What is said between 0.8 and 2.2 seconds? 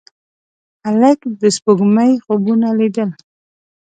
هلک د سپوږمۍ